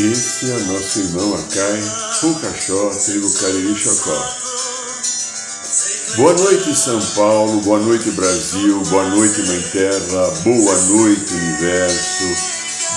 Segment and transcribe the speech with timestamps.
[0.00, 1.82] Esse é nosso irmão Acai,
[2.20, 4.36] Fucachó, Trigo Cariri Chocó.
[6.14, 12.24] Boa noite, São Paulo, boa noite, Brasil, boa noite, Mãe Terra, boa noite, Universo,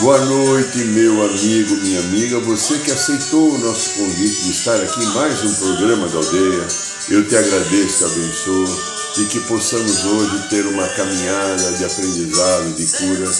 [0.01, 5.03] boa noite, meu amigo, minha amiga, você que aceitou o nosso convite de estar aqui
[5.03, 6.67] em mais um programa da aldeia.
[7.09, 8.79] Eu te agradeço, abençoo
[9.17, 13.31] e que possamos hoje ter uma caminhada de aprendizado, de cura,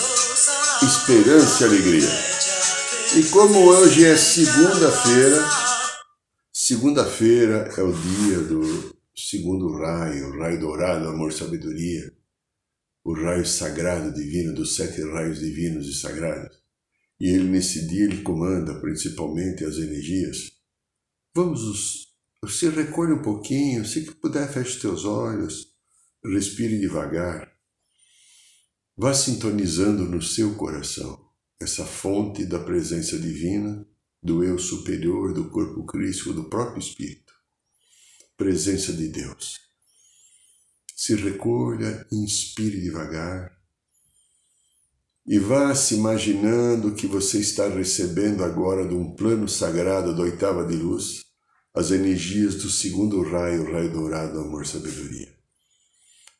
[0.82, 2.30] esperança e alegria.
[3.13, 5.45] E como hoje é segunda-feira,
[6.54, 12.09] segunda-feira é o dia do segundo raio, o raio dourado, amor, sabedoria,
[13.04, 16.55] o raio sagrado divino dos sete raios divinos e sagrados.
[17.20, 20.49] E ele nesse dia ele comanda principalmente as energias.
[21.35, 22.07] Vamos,
[22.41, 25.67] você recolhe um pouquinho, se puder feche teus olhos,
[26.23, 27.51] respire devagar.
[28.95, 31.21] Vá sintonizando no seu coração
[31.62, 33.85] essa fonte da presença divina,
[34.21, 37.34] do eu superior, do corpo crístico, do próprio Espírito.
[38.37, 39.59] Presença de Deus.
[40.95, 43.51] Se recolha, inspire devagar
[45.26, 50.65] e vá se imaginando que você está recebendo agora de um plano sagrado da oitava
[50.65, 51.26] de luz
[51.73, 55.34] as energias do segundo raio, raio dourado, amor, sabedoria.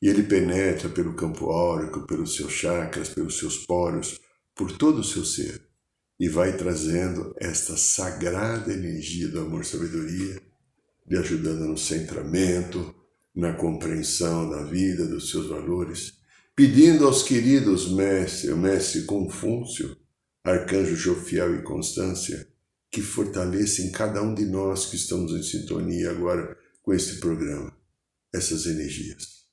[0.02, 4.20] E ele penetra pelo campo áurico, pelos seus chakras, pelos seus poros,
[4.56, 5.62] por todo o seu ser
[6.20, 10.40] e vai trazendo esta sagrada energia do amor sabedoria,
[11.08, 12.94] lhe ajudando no centramento,
[13.36, 16.20] na compreensão da vida, dos seus valores,
[16.56, 19.98] pedindo aos queridos mestres, o mestre Confúcio,
[20.44, 22.48] arcanjo Jofiel e Constância,
[22.92, 27.76] que fortaleçam cada um de nós que estamos em sintonia agora com este programa,
[28.32, 29.46] essas energias.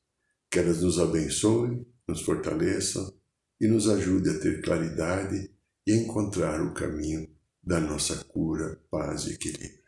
[0.50, 3.17] Que elas nos abençoem, nos fortaleçam
[3.60, 5.50] e nos ajude a ter claridade
[5.86, 7.28] e a encontrar o caminho
[7.62, 9.78] da nossa cura, paz e equilíbrio.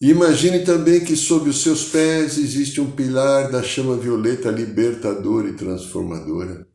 [0.00, 5.54] imagine também que sob os seus pés existe um pilar da chama violeta libertadora e
[5.54, 6.68] transformadora.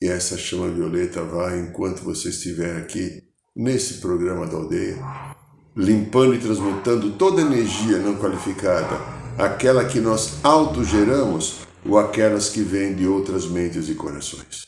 [0.00, 4.96] E essa chama violeta vai, enquanto você estiver aqui nesse programa da aldeia,
[5.76, 8.96] limpando e transmutando toda energia não qualificada,
[9.36, 14.66] aquela que nós autogeramos ou aquelas que vêm de outras mentes e corações.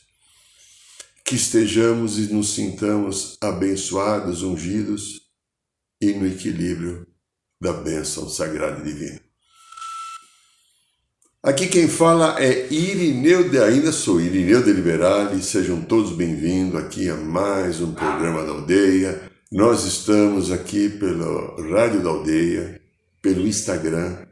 [1.25, 5.21] Que estejamos e nos sintamos abençoados, ungidos
[6.00, 7.06] e no equilíbrio
[7.60, 9.21] da bênção sagrada e divina.
[11.43, 17.09] Aqui quem fala é Irineu de ainda sou Irineu de Liberale, sejam todos bem-vindos aqui
[17.09, 19.31] a mais um programa da aldeia.
[19.50, 22.81] Nós estamos aqui pela Rádio da Aldeia,
[23.22, 24.27] pelo Instagram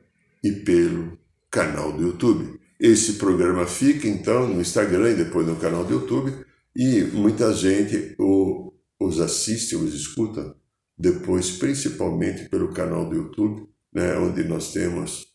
[0.45, 1.19] e pelo
[1.51, 2.58] canal do YouTube.
[2.79, 6.33] Esse programa fica então no Instagram e depois no canal do YouTube.
[6.77, 10.55] E muita gente o, os assiste, os escuta
[10.97, 15.29] depois, principalmente pelo canal do YouTube, né, onde nós temos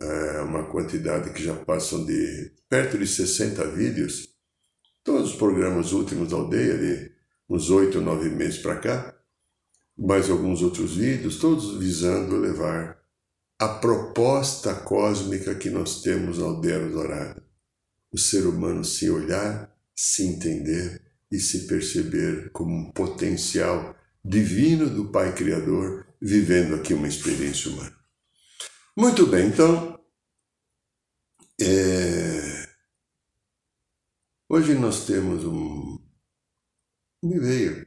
[0.00, 4.28] é, uma quantidade que já passam de perto de 60 vídeos,
[5.02, 7.12] todos os programas últimos da aldeia, de
[7.48, 9.16] uns oito, nove meses para cá,
[9.98, 12.99] mais alguns outros vídeos, todos visando levar
[13.60, 17.46] a proposta cósmica que nós temos na aldeia dourada.
[18.10, 23.94] O ser humano se olhar, se entender e se perceber como um potencial
[24.24, 27.94] divino do Pai Criador, vivendo aqui uma experiência humana.
[28.96, 30.02] Muito bem, então,
[31.60, 32.66] é...
[34.48, 35.98] hoje nós temos um.
[37.22, 37.86] Me veio.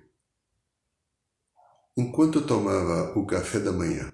[1.97, 4.13] Enquanto eu tomava o café da manhã,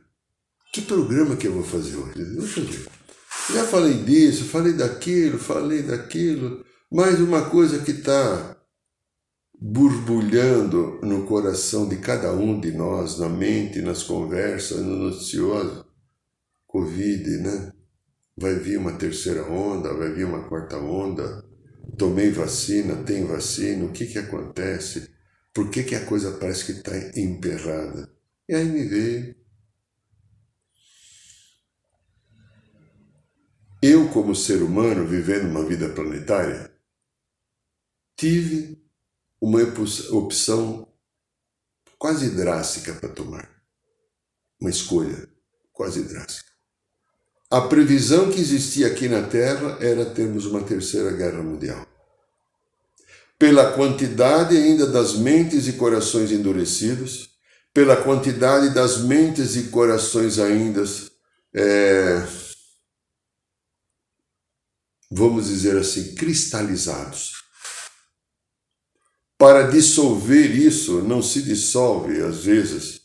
[0.72, 2.24] que programa que eu vou fazer hoje?
[2.24, 2.88] Deixa eu ver.
[3.54, 8.56] Já falei disso, falei daquilo, falei daquilo, mas uma coisa que está
[9.60, 15.86] borbulhando no coração de cada um de nós, na mente, nas conversas, no noticioso,
[16.68, 17.74] Covid, né?
[18.38, 21.44] Vai vir uma terceira onda, vai vir uma quarta onda.
[21.98, 25.10] Tomei vacina, tem vacina, o que que acontece?
[25.54, 28.10] Por que, que a coisa parece que está emperrada?
[28.48, 29.36] E aí me veio
[33.82, 36.72] eu, como ser humano, vivendo uma vida planetária,
[38.16, 38.78] tive
[39.42, 39.62] uma
[40.12, 40.88] opção
[41.98, 43.50] quase drástica para tomar.
[44.60, 45.30] Uma escolha
[45.72, 46.50] quase drástica.
[47.50, 51.88] A previsão que existia aqui na Terra era termos uma terceira guerra mundial.
[53.40, 57.30] Pela quantidade ainda das mentes e corações endurecidos,
[57.74, 60.84] pela quantidade das mentes e corações ainda,
[61.54, 62.28] é,
[65.10, 67.34] vamos dizer assim, cristalizados.
[69.38, 73.00] Para dissolver isso, não se dissolve, às vezes,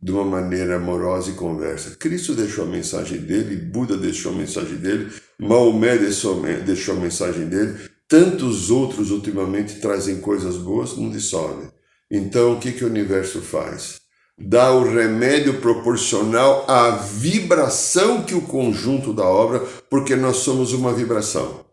[0.00, 1.96] de uma maneira amorosa e conversa.
[1.96, 7.90] Cristo deixou a mensagem dele, Buda deixou a mensagem dele, Maomé deixou, a mensagem dele,
[8.06, 11.70] tantos outros ultimamente trazem coisas boas, não dissolve.
[12.10, 14.03] Então, o que, que o universo faz?
[14.36, 20.92] Dá o remédio proporcional à vibração que o conjunto da obra, porque nós somos uma
[20.92, 21.64] vibração.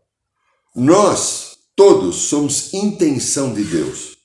[0.75, 4.17] Nós, todos, somos intenção de Deus.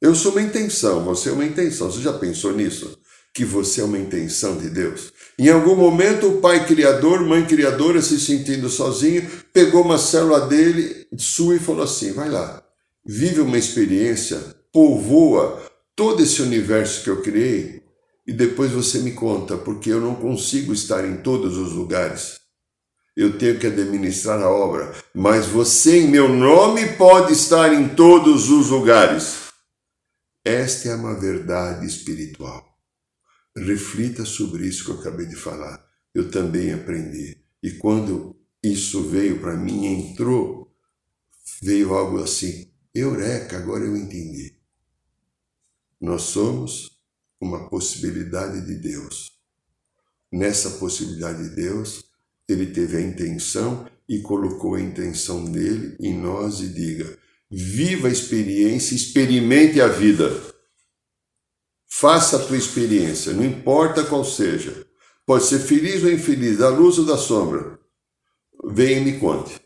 [0.00, 1.90] Eu sou uma intenção, você é uma intenção.
[1.90, 3.00] Você já pensou nisso?
[3.32, 5.12] que você é uma intenção de Deus.
[5.38, 11.06] Em algum momento, o pai criador, mãe criadora, se sentindo sozinho, pegou uma célula dele,
[11.16, 12.62] sua, e falou assim: vai lá,
[13.06, 14.38] vive uma experiência,
[14.72, 15.62] povoa
[16.00, 17.82] todo esse universo que eu criei,
[18.26, 22.40] e depois você me conta, porque eu não consigo estar em todos os lugares.
[23.14, 28.48] Eu tenho que administrar a obra, mas você, em meu nome, pode estar em todos
[28.48, 29.50] os lugares.
[30.42, 32.64] Esta é uma verdade espiritual.
[33.54, 35.84] Reflita sobre isso que eu acabei de falar.
[36.14, 37.36] Eu também aprendi.
[37.62, 40.74] E quando isso veio para mim, entrou,
[41.60, 44.59] veio algo assim: Eureka, agora eu entendi.
[46.00, 46.98] Nós somos
[47.38, 49.32] uma possibilidade de Deus.
[50.32, 52.04] Nessa possibilidade de Deus,
[52.48, 57.18] ele teve a intenção e colocou a intenção dele em nós e diga:
[57.50, 60.30] viva a experiência, experimente a vida.
[61.86, 64.86] Faça a tua experiência, não importa qual seja.
[65.26, 67.78] Pode ser feliz ou infeliz, da luz ou da sombra.
[68.64, 69.60] Venha e me conte.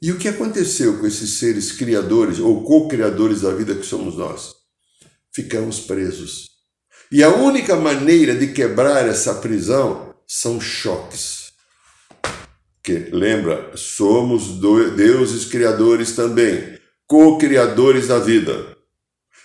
[0.00, 4.65] E o que aconteceu com esses seres criadores ou co-criadores da vida que somos nós?
[5.36, 6.48] Ficamos presos.
[7.12, 11.52] E a única maneira de quebrar essa prisão são choques.
[12.82, 14.58] Que lembra, somos
[14.96, 18.78] deuses criadores também, co-criadores da vida.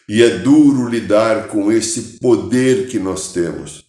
[0.08, 3.84] E é duro lidar com esse poder que nós temos.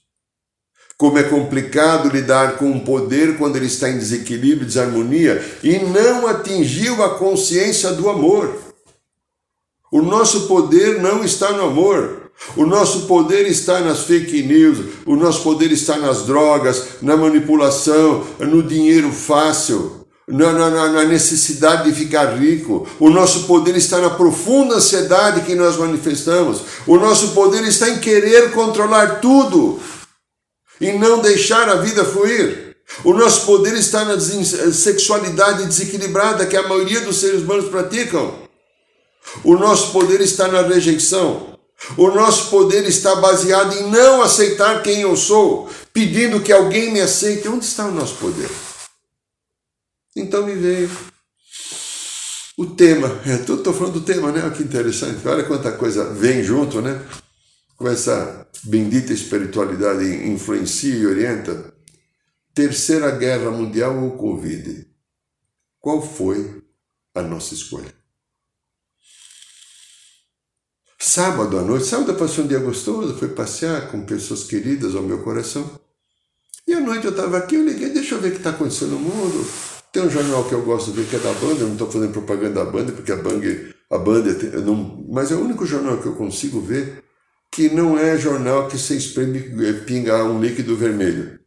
[0.99, 6.27] Como é complicado lidar com um poder quando ele está em desequilíbrio, desarmonia e não
[6.27, 8.61] atingiu a consciência do amor.
[9.93, 12.23] O nosso poder não está no amor.
[12.57, 18.27] O nosso poder está nas fake news, o nosso poder está nas drogas, na manipulação,
[18.41, 22.89] no dinheiro fácil na, na, na, necessidade de ficar rico.
[22.99, 26.63] O nosso poder está na profunda ansiedade que nós manifestamos.
[26.87, 29.79] O nosso poder está em querer controlar tudo
[30.81, 32.77] e não deixar a vida fluir.
[33.05, 38.42] O nosso poder está na sexualidade desequilibrada que a maioria dos seres humanos praticam.
[39.45, 41.59] O nosso poder está na rejeição.
[41.97, 47.01] O nosso poder está baseado em não aceitar quem eu sou, pedindo que alguém me
[47.01, 47.49] aceite.
[47.49, 48.49] Onde está o nosso poder?
[50.15, 50.91] Então me veio
[52.57, 53.09] o tema.
[53.27, 54.49] É, Estou falando do tema, né?
[54.51, 55.27] Que interessante.
[55.27, 57.05] Olha quanta coisa vem junto, né?
[57.77, 61.73] Com essa bendita espiritualidade influencia e orienta.
[62.55, 64.87] Terceira Guerra Mundial ou Covid?
[65.81, 66.63] Qual foi
[67.15, 68.02] a nossa escolha?
[71.05, 75.03] Sábado à noite, sábado eu passei um dia gostoso, fui passear com pessoas queridas ao
[75.03, 75.69] meu coração.
[76.67, 78.93] E à noite eu estava aqui, eu liguei, deixa eu ver o que está acontecendo
[78.93, 79.45] no mundo
[79.93, 81.91] tem um jornal que eu gosto de ver que é da banda, eu não estou
[81.91, 83.47] fazendo propaganda da banda, porque a banda,
[83.91, 84.33] a banda
[84.63, 87.05] não, mas é o único jornal que eu consigo ver
[87.51, 91.39] que não é jornal que se espreme é, pinga um líquido vermelho.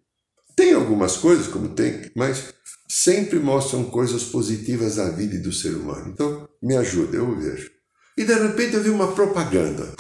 [0.55, 2.53] Tem algumas coisas, como tem, mas
[2.87, 6.11] sempre mostram coisas positivas da vida e do ser humano.
[6.13, 7.74] Então, me ajuda, eu vejo.
[8.17, 9.93] E de repente eu vi uma propaganda.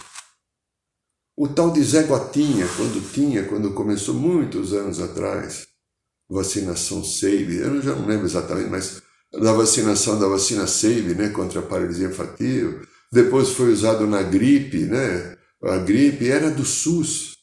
[1.37, 5.67] O tal de Zé Gotinha, quando tinha, quando começou muitos anos atrás,
[6.29, 9.01] vacinação SAVE, eu já não lembro exatamente, mas
[9.33, 12.81] da vacinação da vacina SAVE, né, contra a paralisia infantil,
[13.11, 17.34] depois foi usado na gripe, né, a gripe era do SUS,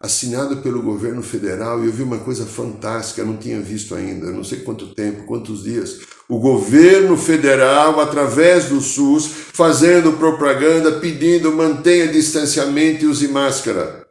[0.00, 4.30] assinado pelo governo federal, e eu vi uma coisa fantástica, eu não tinha visto ainda,
[4.30, 11.52] não sei quanto tempo, quantos dias, o governo federal, através do SUS, fazendo propaganda, pedindo
[11.52, 14.06] mantenha distanciamento e use máscara.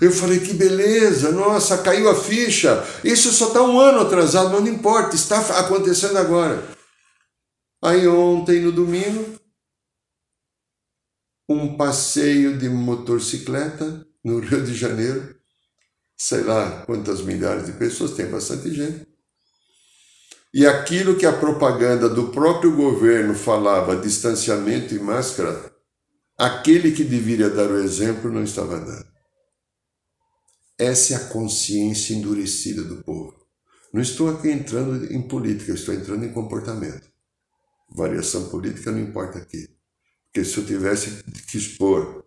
[0.00, 2.84] Eu falei, que beleza, nossa, caiu a ficha.
[3.02, 6.62] Isso só está um ano atrasado, mas não importa, está acontecendo agora.
[7.82, 9.38] Aí ontem, no domingo,
[11.48, 15.36] um passeio de motocicleta no Rio de Janeiro.
[16.16, 19.06] Sei lá quantas milhares de pessoas, tem bastante gente.
[20.52, 25.70] E aquilo que a propaganda do próprio governo falava, distanciamento e máscara,
[26.38, 29.06] aquele que deveria dar o exemplo não estava dando.
[30.78, 33.34] Essa é a consciência endurecida do povo.
[33.92, 37.06] Não estou aqui entrando em política, estou entrando em comportamento.
[37.94, 39.75] Variação política não importa aqui.
[40.36, 42.22] Porque se eu tivesse que expor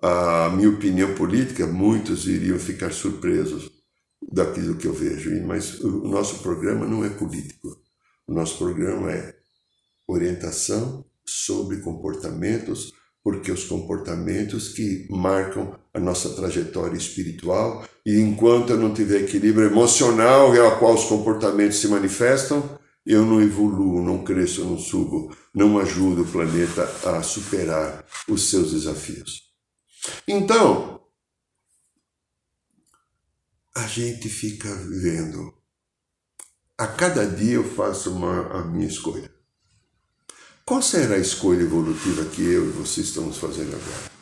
[0.00, 3.68] a minha opinião política, muitos iriam ficar surpresos
[4.30, 5.44] daquilo que eu vejo.
[5.44, 7.76] Mas o nosso programa não é político.
[8.28, 9.34] O nosso programa é
[10.06, 12.92] orientação sobre comportamentos,
[13.24, 19.66] porque os comportamentos que marcam a nossa trajetória espiritual e enquanto eu não tiver equilíbrio
[19.66, 25.34] emocional é a qual os comportamentos se manifestam, eu não evoluo, não cresço, não subo,
[25.54, 29.44] não ajudo o planeta a superar os seus desafios.
[30.28, 31.00] Então,
[33.74, 34.68] a gente fica
[35.00, 35.54] vendo.
[36.76, 39.32] A cada dia eu faço uma, a minha escolha.
[40.66, 44.12] Qual será a escolha evolutiva que eu e você estamos fazendo agora?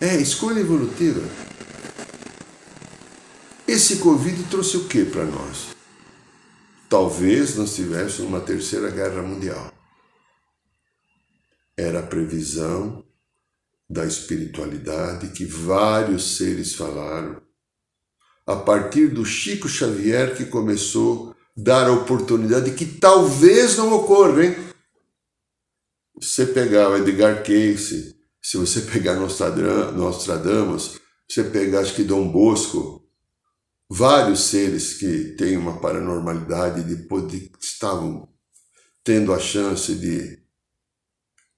[0.00, 1.20] É, escolha evolutiva.
[3.68, 5.81] Esse Covid trouxe o que para nós?
[6.92, 9.72] Talvez nós tivéssemos uma terceira guerra mundial.
[11.74, 13.02] Era a previsão
[13.88, 17.40] da espiritualidade que vários seres falaram,
[18.46, 24.44] a partir do Chico Xavier que começou a dar a oportunidade que talvez não ocorra,
[24.44, 24.54] hein?
[26.20, 32.30] Se você pegar o Edgar Cayce, se você pegar Nostradamus, você pegar acho que Dom
[32.30, 33.01] Bosco,
[33.94, 38.26] vários seres que têm uma paranormalidade de poder, estavam
[39.04, 40.38] tendo a chance de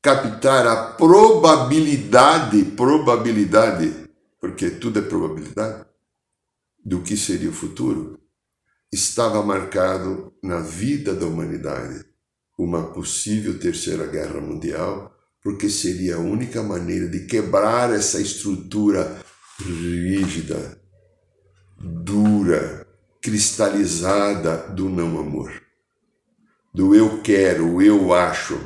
[0.03, 4.11] captar a probabilidade, probabilidade,
[4.41, 5.87] porque tudo é probabilidade,
[6.85, 8.21] do que seria o futuro,
[8.93, 12.05] estava marcado na vida da humanidade
[12.59, 19.23] uma possível terceira guerra mundial, porque seria a única maneira de quebrar essa estrutura
[19.61, 20.84] rígida,
[21.85, 22.87] dura,
[23.23, 25.53] cristalizada do não amor.
[26.73, 28.59] Do eu quero, eu acho,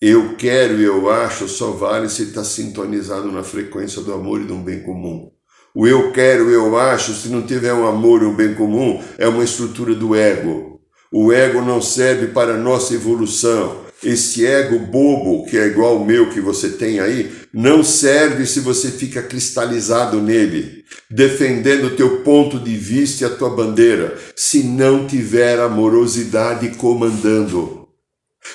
[0.00, 4.44] eu quero e eu acho só vale se está sintonizado na frequência do amor e
[4.44, 5.30] do bem comum.
[5.74, 9.28] O eu quero, eu acho, se não tiver um amor e um bem comum, é
[9.28, 10.80] uma estrutura do ego.
[11.12, 13.87] O ego não serve para a nossa evolução.
[14.02, 18.60] Esse ego bobo, que é igual ao meu que você tem aí, não serve se
[18.60, 24.62] você fica cristalizado nele, defendendo o teu ponto de vista e a tua bandeira, se
[24.62, 27.88] não tiver amorosidade comandando.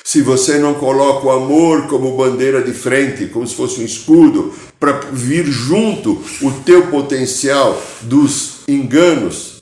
[0.01, 4.53] Se você não coloca o amor como bandeira de frente, como se fosse um escudo,
[4.79, 9.61] para vir junto o teu potencial dos enganos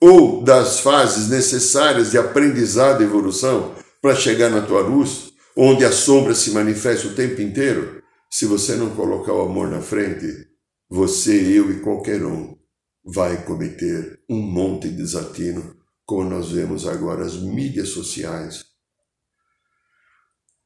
[0.00, 5.92] ou das fases necessárias de aprendizado e evolução para chegar na tua luz, onde a
[5.92, 10.48] sombra se manifesta o tempo inteiro, se você não colocar o amor na frente,
[10.88, 12.56] você, eu e qualquer um
[13.04, 18.70] vai cometer um monte de desatino, como nós vemos agora as mídias sociais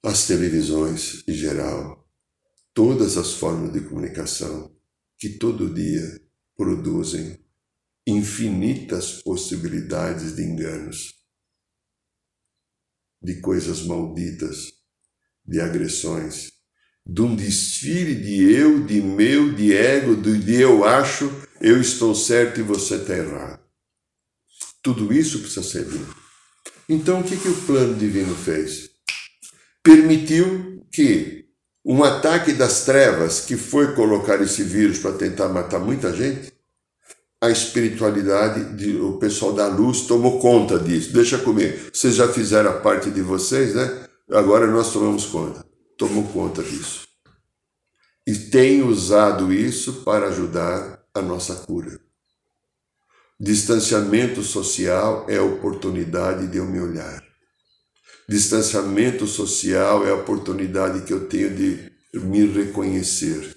[0.04, 2.06] as televisões em geral,
[2.74, 4.70] todas as formas de comunicação
[5.18, 6.20] que todo dia
[6.54, 7.42] produzem
[8.06, 11.13] infinitas possibilidades de enganos,
[13.24, 14.72] de coisas malditas,
[15.46, 16.52] de agressões,
[17.06, 22.60] de um desfile de eu, de meu, de ego, de eu acho, eu estou certo
[22.60, 23.62] e você está errado.
[24.82, 26.14] Tudo isso precisa ser limpo.
[26.88, 28.94] Então, o que, que o plano divino fez?
[29.84, 31.44] permitiu que
[31.84, 36.50] um ataque das trevas, que foi colocar esse vírus para tentar matar muita gente,
[37.44, 41.12] a espiritualidade, de, o pessoal da luz tomou conta disso.
[41.12, 44.08] Deixa comigo, vocês já fizeram a parte de vocês, né?
[44.30, 45.62] Agora nós tomamos conta.
[45.98, 47.06] Tomou conta disso.
[48.26, 52.00] E tem usado isso para ajudar a nossa cura.
[53.38, 57.22] Distanciamento social é a oportunidade de eu me olhar.
[58.26, 63.54] Distanciamento social é a oportunidade que eu tenho de me reconhecer.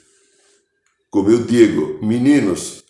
[1.10, 2.84] Como eu digo, meninos,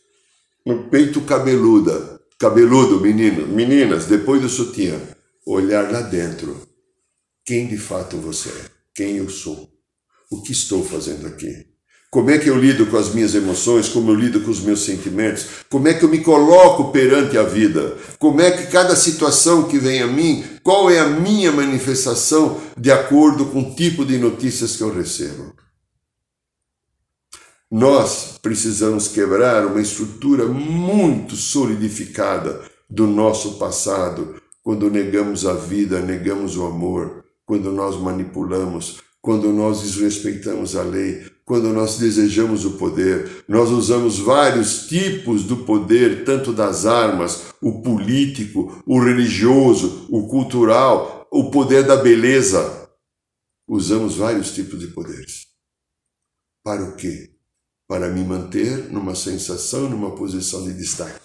[0.68, 5.00] no peito cabeluda, cabeludo, menino, meninas, depois do sutiã,
[5.46, 6.62] olhar lá dentro.
[7.46, 8.66] Quem de fato você é?
[8.94, 9.70] Quem eu sou?
[10.30, 11.68] O que estou fazendo aqui?
[12.12, 14.82] Como é que eu lido com as minhas emoções, como eu lido com os meus
[14.82, 19.70] sentimentos, como é que eu me coloco perante a vida, como é que cada situação
[19.70, 24.18] que vem a mim, qual é a minha manifestação de acordo com o tipo de
[24.18, 25.54] notícias que eu recebo.
[27.70, 36.56] Nós precisamos quebrar uma estrutura muito solidificada do nosso passado, quando negamos a vida, negamos
[36.56, 43.44] o amor, quando nós manipulamos, quando nós desrespeitamos a lei, quando nós desejamos o poder.
[43.48, 51.28] Nós usamos vários tipos do poder, tanto das armas, o político, o religioso, o cultural,
[51.30, 52.90] o poder da beleza.
[53.68, 55.48] Usamos vários tipos de poderes.
[56.64, 57.37] Para o quê?
[57.88, 61.20] Para me manter numa sensação, numa posição de destaque,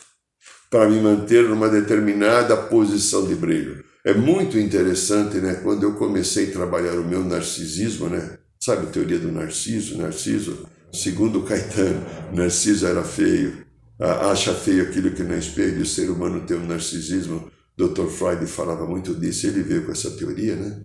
[0.70, 3.84] para me manter numa determinada posição de brilho.
[4.04, 5.54] É muito interessante, né?
[5.54, 8.38] Quando eu comecei a trabalhar o meu narcisismo, né?
[8.60, 9.98] Sabe a teoria do Narciso?
[9.98, 13.64] Narciso, segundo Caetano, Narciso era feio,
[13.98, 17.50] acha feio aquilo que não é espelho, o ser humano tem um narcisismo.
[17.76, 18.06] Dr.
[18.06, 20.84] Freud falava muito disso, ele veio com essa teoria, né?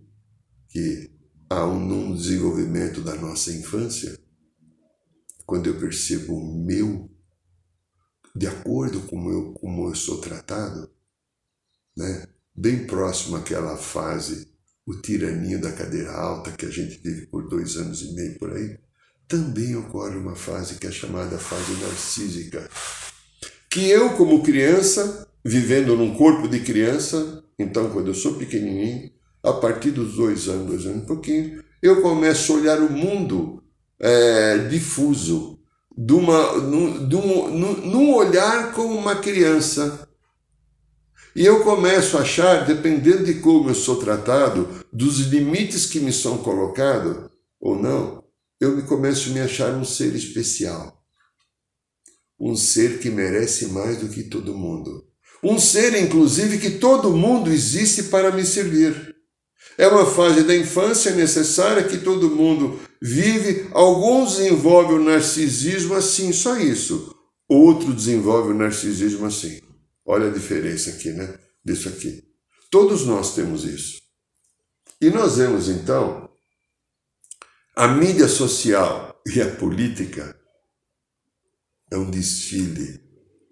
[0.70, 1.12] Que
[1.50, 4.18] há um desenvolvimento da nossa infância
[5.48, 7.10] quando eu percebo o meu,
[8.36, 10.92] de acordo com eu, como eu sou tratado,
[11.96, 12.28] né?
[12.54, 14.52] bem próximo àquela fase,
[14.86, 18.52] o tiraninho da cadeira alta que a gente vive por dois anos e meio por
[18.52, 18.78] aí,
[19.26, 22.70] também ocorre uma fase que é chamada fase narcísica.
[23.70, 29.12] Que eu, como criança, vivendo num corpo de criança, então quando eu sou pequenininho,
[29.42, 33.64] a partir dos dois anos, dois anos e pouquinho, eu começo a olhar o mundo
[34.00, 35.60] é, difuso,
[35.98, 40.08] de uma, num, de um, num olhar como uma criança.
[41.36, 46.14] E eu começo a achar, dependendo de como eu sou tratado, dos limites que me
[46.14, 48.24] são colocados ou não,
[48.60, 51.04] eu me começo a me achar um ser especial.
[52.40, 55.06] Um ser que merece mais do que todo mundo.
[55.44, 59.16] Um ser, inclusive, que todo mundo existe para me servir.
[59.78, 63.68] É uma fase da infância necessária que todo mundo vive.
[63.72, 67.16] Alguns desenvolvem o narcisismo assim, só isso.
[67.48, 69.62] Outro desenvolve o narcisismo assim.
[70.06, 71.38] Olha a diferença aqui, né?
[71.64, 72.24] Disso aqui.
[72.72, 74.02] Todos nós temos isso.
[75.00, 76.28] E nós vemos então
[77.76, 80.36] a mídia social e a política
[81.92, 83.00] é um desfile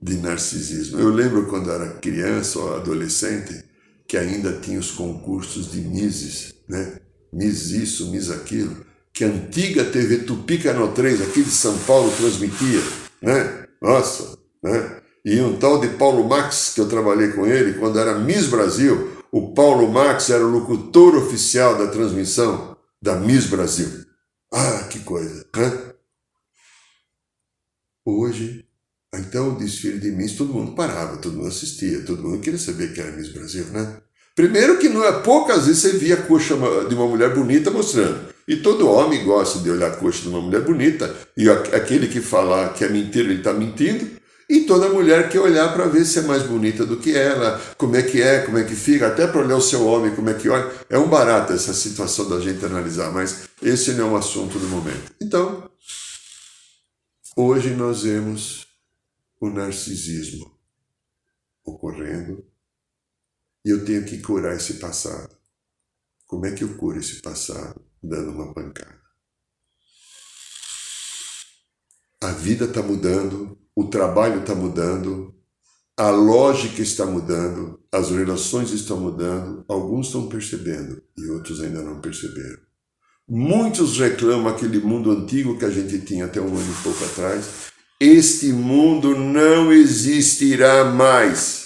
[0.02, 1.00] de narcisismo.
[1.00, 3.64] Eu lembro quando era criança ou adolescente
[4.08, 7.00] que ainda tinha os concursos de Mises, né?
[7.34, 12.12] Miss isso, Miss aquilo, que a antiga TV Tupi Canal 3, aqui de São Paulo,
[12.16, 12.82] transmitia,
[13.22, 13.68] né?
[13.82, 15.02] Nossa, né?
[15.24, 19.24] E um tal de Paulo Max, que eu trabalhei com ele, quando era Miss Brasil,
[19.32, 24.06] o Paulo Max era o locutor oficial da transmissão da Miss Brasil.
[24.54, 25.94] Ah, que coisa, né?
[28.06, 28.65] Hoje,
[29.20, 32.94] então o desfile de Miss, todo mundo parava, todo mundo assistia, todo mundo queria saber
[32.94, 33.98] que era Miss Brasil, né?
[34.36, 36.56] Primeiro que não é poucas vezes você via a coxa
[36.90, 38.36] de uma mulher bonita mostrando.
[38.48, 42.20] E todo homem gosta de olhar a coxa de uma mulher bonita, e aquele que
[42.20, 44.06] falar que é mentira, ele está mentindo.
[44.48, 47.96] E toda mulher quer olhar para ver se é mais bonita do que ela, como
[47.96, 50.36] é que é, como é que fica, até para olhar o seu homem, como é
[50.36, 50.70] que olha.
[50.88, 54.68] É um barato essa situação da gente analisar, mas esse não é um assunto do
[54.68, 55.12] momento.
[55.20, 55.68] Então,
[57.36, 58.65] hoje nós vemos
[59.40, 60.58] o narcisismo
[61.64, 62.46] ocorrendo
[63.66, 65.36] e eu tenho que curar esse passado.
[66.28, 67.82] Como é que eu curo esse passado?
[68.02, 69.02] Dando uma pancada.
[72.22, 75.36] A vida está mudando, o trabalho está mudando,
[75.98, 82.02] a lógica está mudando, as relações estão mudando, alguns estão percebendo e outros ainda não
[82.02, 82.60] perceberam.
[83.28, 87.72] Muitos reclamam aquele mundo antigo que a gente tinha até um ano e pouco atrás.
[88.00, 91.66] Este mundo não existirá mais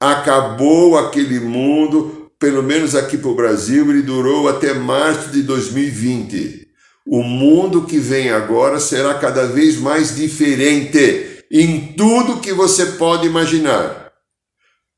[0.00, 6.68] acabou aquele mundo, pelo menos aqui para o Brasil, ele durou até março de 2020.
[7.06, 13.26] O mundo que vem agora será cada vez mais diferente em tudo que você pode
[13.26, 13.99] imaginar.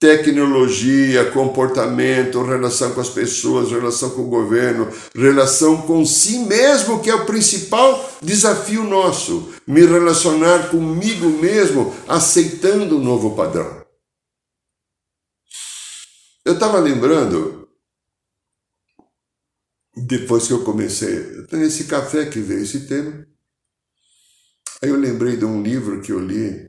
[0.03, 7.09] Tecnologia, comportamento, relação com as pessoas, relação com o governo, relação com si mesmo, que
[7.09, 9.55] é o principal desafio nosso.
[9.65, 13.87] Me relacionar comigo mesmo, aceitando o um novo padrão.
[16.45, 17.69] Eu estava lembrando,
[19.95, 23.25] depois que eu comecei, nesse café que veio esse tema,
[24.83, 26.69] aí eu lembrei de um livro que eu li.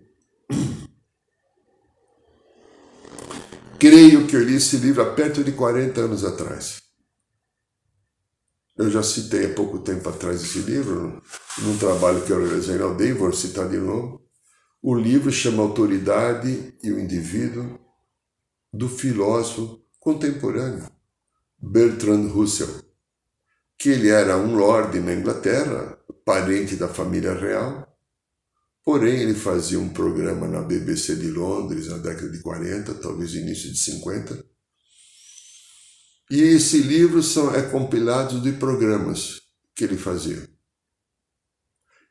[3.83, 6.81] Creio que eu li esse livro há perto de 40 anos atrás.
[8.77, 11.21] eu já citei há pouco tempo atrás esse livro,
[11.57, 14.25] num trabalho que eu realizei na aldeia, vou citar de novo.
[14.81, 17.77] O livro chama Autoridade e o Indivíduo,
[18.71, 20.89] do filósofo contemporâneo
[21.59, 22.85] Bertrand Russell,
[23.77, 27.92] que ele era um lord na Inglaterra, parente da família real,
[28.83, 33.71] porém ele fazia um programa na BBC de Londres na década de 40, talvez início
[33.71, 34.43] de 50,
[36.29, 39.41] e esse livro são, é compilado de programas
[39.75, 40.49] que ele fazia.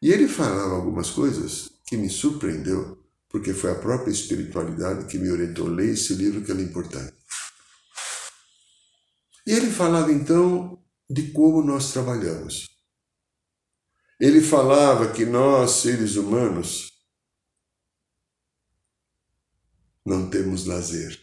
[0.00, 5.30] E ele falava algumas coisas que me surpreendeu, porque foi a própria espiritualidade que me
[5.30, 7.14] orientou a ler esse livro que é importante.
[9.46, 10.78] E ele falava então
[11.10, 12.71] de como nós trabalhamos.
[14.22, 16.92] Ele falava que nós, seres humanos,
[20.06, 21.20] não temos lazer.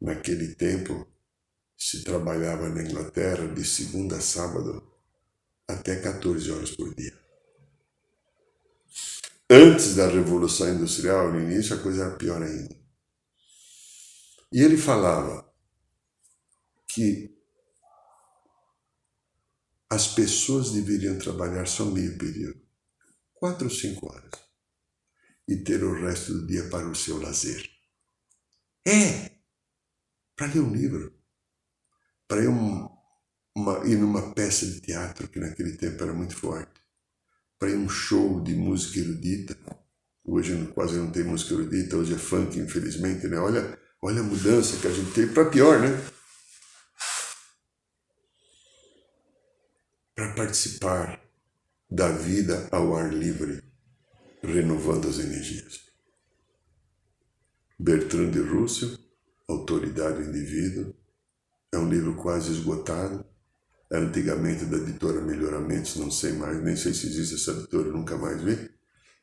[0.00, 1.06] Naquele tempo,
[1.76, 4.84] se trabalhava na Inglaterra de segunda a sábado
[5.68, 7.16] até 14 horas por dia.
[9.48, 12.76] Antes da Revolução Industrial, no início, a coisa era pior ainda.
[14.50, 15.48] E ele falava
[16.88, 17.37] que
[19.90, 22.60] as pessoas deveriam trabalhar só meio período,
[23.34, 24.30] quatro ou cinco horas,
[25.46, 27.68] e ter o resto do dia para o seu lazer.
[28.86, 29.38] É!
[30.36, 31.18] Para ler um livro
[32.28, 32.88] para ir, um,
[33.86, 36.80] ir numa peça de teatro, que naquele tempo era muito forte,
[37.58, 39.56] para ir um show de música erudita.
[40.22, 43.38] Hoje quase não tem música erudita, hoje é funk, infelizmente, né?
[43.38, 45.88] Olha, olha a mudança que a gente teve para pior, né?
[50.38, 51.20] Participar
[51.90, 53.60] da vida ao ar livre,
[54.40, 55.80] renovando as energias.
[57.76, 58.96] Bertrand de Russell,
[59.48, 60.94] Autoridade do Indivíduo,
[61.72, 63.24] é um livro quase esgotado.
[63.90, 68.16] Era antigamente da editora Melhoramentos, não sei mais, nem sei se existe essa editora, nunca
[68.16, 68.70] mais vi.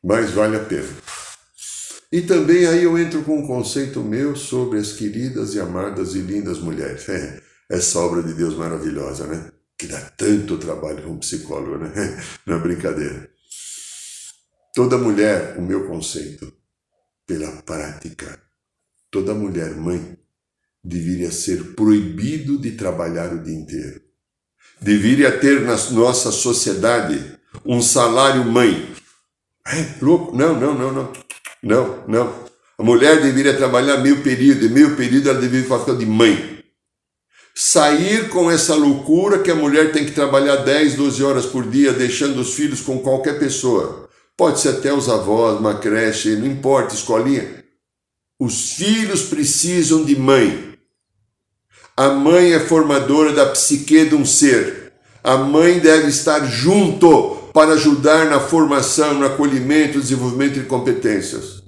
[0.04, 0.88] Mas vale a pena.
[2.12, 6.18] E também aí eu entro com um conceito meu sobre as queridas e amadas e
[6.18, 7.08] lindas mulheres.
[7.08, 9.55] É, essa obra de Deus maravilhosa, né?
[9.78, 11.92] Que dá tanto trabalho para um psicólogo, né?
[12.46, 13.30] Não é brincadeira.
[14.74, 16.52] Toda mulher, o meu conceito,
[17.26, 18.40] pela prática,
[19.10, 20.18] toda mulher mãe
[20.82, 24.00] deveria ser proibido de trabalhar o dia inteiro.
[24.80, 28.94] Deveria ter na nossa sociedade um salário mãe.
[29.66, 30.36] É louco?
[30.36, 31.12] Não, não, não, não.
[31.62, 32.46] Não, não.
[32.78, 36.55] A mulher deveria trabalhar meio período, e meio período ela deveria fazer de mãe.
[37.58, 41.90] Sair com essa loucura que a mulher tem que trabalhar 10, 12 horas por dia,
[41.90, 44.10] deixando os filhos com qualquer pessoa.
[44.36, 47.64] Pode ser até os avós, uma creche, não importa, escolinha.
[48.38, 50.74] Os filhos precisam de mãe.
[51.96, 54.92] A mãe é formadora da psique de um ser.
[55.24, 61.65] A mãe deve estar junto para ajudar na formação, no acolhimento, desenvolvimento de competências.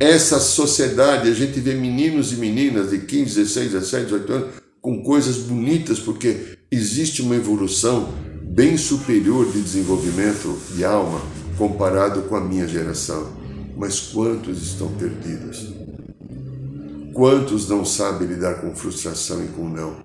[0.00, 5.02] Essa sociedade, a gente vê meninos e meninas de 15, 16, 17, 18 anos com
[5.02, 8.10] coisas bonitas, porque existe uma evolução
[8.42, 11.20] bem superior de desenvolvimento de alma
[11.58, 13.30] comparado com a minha geração.
[13.76, 15.74] Mas quantos estão perdidos?
[17.12, 20.02] Quantos não sabem lidar com frustração e com não?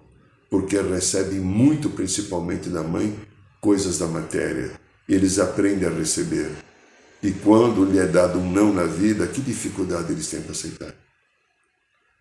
[0.50, 3.16] Porque recebem muito, principalmente da mãe,
[3.62, 4.72] coisas da matéria.
[5.08, 6.65] Eles aprendem a receber.
[7.26, 10.94] E quando lhe é dado um não na vida, que dificuldade eles têm para aceitar?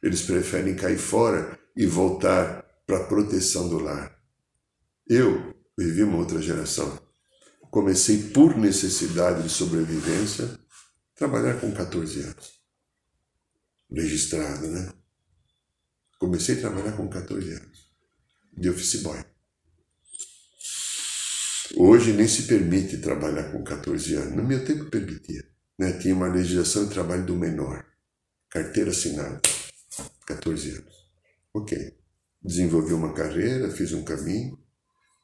[0.02, 4.18] Eles preferem cair fora e voltar para a proteção do lar.
[5.06, 6.98] Eu vivi uma outra geração.
[7.70, 10.58] Comecei por necessidade de sobrevivência
[11.14, 12.54] trabalhar com 14 anos
[13.92, 14.90] registrado, né?
[16.18, 17.90] Comecei a trabalhar com 14 anos,
[18.56, 19.22] de office boy.
[21.76, 24.36] Hoje nem se permite trabalhar com 14 anos.
[24.36, 25.44] No meu tempo permitia.
[25.78, 25.92] Né?
[25.94, 27.84] Tinha uma legislação de trabalho do menor.
[28.50, 29.40] Carteira assinada.
[30.26, 30.94] 14 anos.
[31.52, 31.94] Ok.
[32.42, 34.58] Desenvolvi uma carreira, fiz um caminho.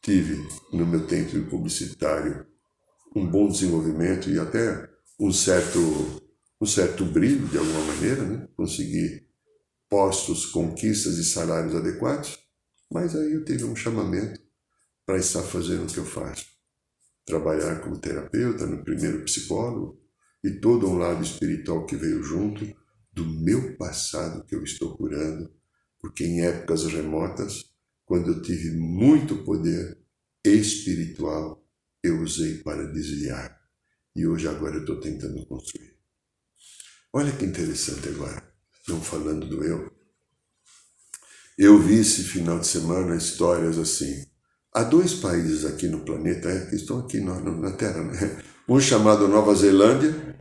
[0.02, 0.36] Tive,
[0.72, 2.46] no meu tempo publicitário,
[3.14, 5.78] um bom desenvolvimento e até um certo
[6.60, 8.48] um certo brilho, de alguma maneira, né?
[8.54, 9.26] conseguir
[9.88, 12.38] postos, conquistas e salários adequados,
[12.92, 14.40] mas aí eu tive um chamamento
[15.10, 16.46] para estar fazendo o que eu faço.
[17.26, 20.00] Trabalhar como terapeuta, no primeiro psicólogo,
[20.44, 22.64] e todo um lado espiritual que veio junto
[23.12, 25.52] do meu passado que eu estou curando,
[25.98, 27.64] porque em épocas remotas,
[28.04, 29.98] quando eu tive muito poder
[30.44, 31.60] espiritual,
[32.04, 33.60] eu usei para desviar.
[34.14, 35.98] E hoje agora eu estou tentando construir.
[37.12, 38.48] Olha que interessante agora,
[38.86, 39.92] não falando do eu.
[41.58, 44.29] Eu vi esse final de semana histórias assim.
[44.72, 48.42] Há dois países aqui no planeta, é, que estão aqui na, na Terra, né?
[48.68, 50.36] um chamado Nova Zelândia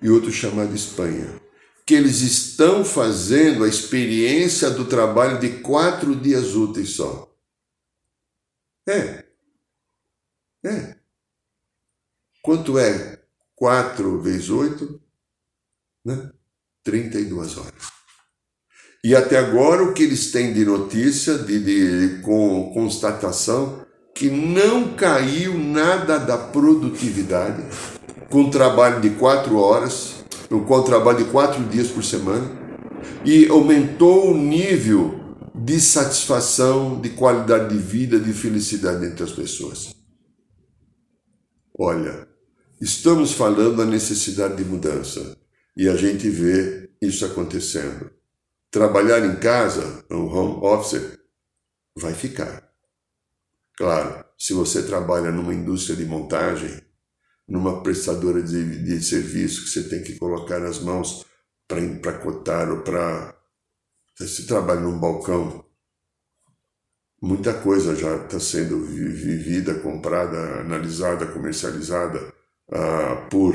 [0.00, 1.40] e outro chamado Espanha,
[1.84, 7.30] que eles estão fazendo a experiência do trabalho de quatro dias úteis só.
[8.86, 9.24] É.
[10.64, 10.96] É.
[12.42, 13.22] Quanto é
[13.54, 15.00] 4 vezes 8?
[16.04, 16.32] Né?
[16.82, 17.93] 32 horas.
[19.04, 24.94] E até agora o que eles têm de notícia, de, de com constatação, que não
[24.94, 27.62] caiu nada da produtividade
[28.30, 32.50] com trabalho de quatro horas, com trabalho de quatro dias por semana,
[33.26, 35.20] e aumentou o nível
[35.54, 39.94] de satisfação, de qualidade de vida, de felicidade entre as pessoas.
[41.78, 42.26] Olha,
[42.80, 45.36] estamos falando da necessidade de mudança
[45.76, 48.10] e a gente vê isso acontecendo.
[48.74, 51.16] Trabalhar em casa, no home office,
[51.96, 52.68] vai ficar.
[53.76, 56.82] Claro, se você trabalha numa indústria de montagem,
[57.46, 61.24] numa prestadora de, de serviço que você tem que colocar nas mãos
[61.68, 63.38] para empacotar ou para.
[64.16, 65.64] Se trabalha num balcão,
[67.22, 72.18] muita coisa já está sendo vivida, comprada, analisada, comercializada
[72.70, 73.54] uh, por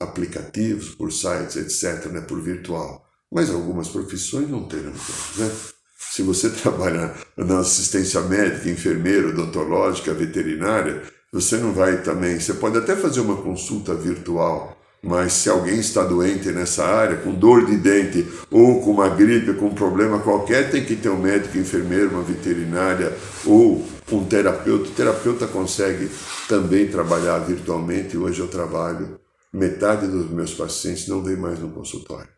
[0.00, 3.03] aplicativos, por sites, etc., né, por virtual
[3.34, 5.50] mas algumas profissões não terão né?
[5.98, 12.38] Se você trabalha na assistência médica, enfermeiro, odontológica, veterinária, você não vai também.
[12.38, 17.34] Você pode até fazer uma consulta virtual, mas se alguém está doente nessa área, com
[17.34, 21.20] dor de dente ou com uma gripe, com um problema qualquer, tem que ter um
[21.20, 23.12] médico, enfermeiro, uma veterinária
[23.44, 24.88] ou um terapeuta.
[24.88, 26.08] O terapeuta consegue
[26.48, 28.16] também trabalhar virtualmente.
[28.16, 29.18] Hoje eu trabalho,
[29.52, 32.34] metade dos meus pacientes não vem mais no consultório.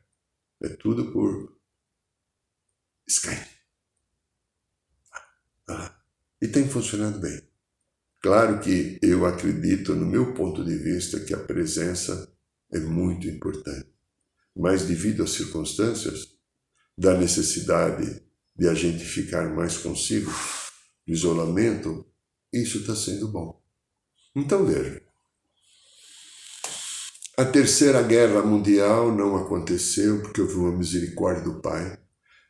[0.62, 1.59] É tudo por
[3.07, 3.57] Skype.
[5.69, 6.01] Ah,
[6.40, 7.42] e tem funcionado bem.
[8.21, 12.33] Claro que eu acredito, no meu ponto de vista, que a presença
[12.73, 13.88] é muito importante.
[14.55, 16.35] Mas devido às circunstâncias,
[16.97, 18.23] da necessidade
[18.57, 20.31] de a gente ficar mais consigo,
[21.07, 22.07] do isolamento,
[22.53, 23.62] isso está sendo bom.
[24.35, 25.06] Então veja,
[27.37, 31.99] a Terceira Guerra Mundial não aconteceu porque houve uma misericórdia do Pai,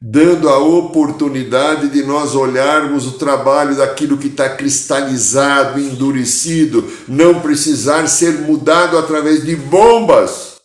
[0.01, 8.07] dando a oportunidade de nós olharmos o trabalho daquilo que está cristalizado, endurecido, não precisar
[8.07, 10.61] ser mudado através de bombas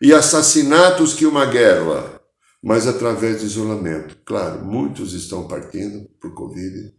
[0.00, 2.18] e assassinatos que uma guerra,
[2.62, 4.16] mas através de isolamento.
[4.24, 6.94] Claro, muitos estão partindo por Covid,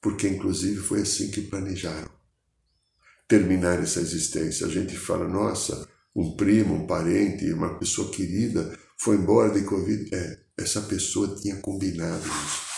[0.00, 2.08] porque inclusive foi assim que planejaram
[3.26, 4.66] terminar essa existência.
[4.66, 10.14] A gente fala, nossa, um primo, um parente, uma pessoa querida foi embora de Covid.
[10.14, 12.70] É, essa pessoa tinha combinado isso.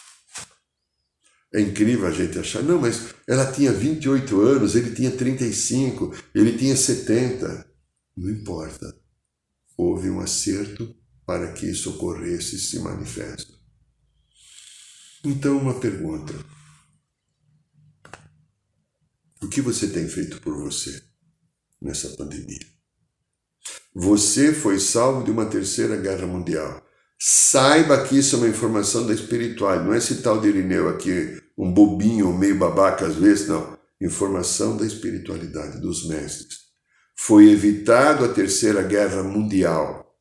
[1.55, 6.57] É incrível a gente achar, não, mas ela tinha 28 anos, ele tinha 35, ele
[6.57, 7.71] tinha 70.
[8.17, 8.97] Não importa.
[9.77, 10.95] Houve um acerto
[11.27, 13.53] para que isso ocorresse e se manifeste.
[15.25, 16.33] Então, uma pergunta:
[19.43, 21.03] O que você tem feito por você
[21.81, 22.67] nessa pandemia?
[23.95, 26.83] Você foi salvo de uma terceira guerra mundial.
[27.19, 31.41] Saiba que isso é uma informação da espiritual, não é esse tal de Irineu aqui,
[31.57, 33.79] um bobinho, meio babaca às vezes, não.
[34.01, 36.59] Informação da espiritualidade, dos mestres.
[37.15, 40.17] Foi evitado a terceira guerra mundial.